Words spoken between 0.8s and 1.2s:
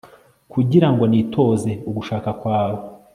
ngo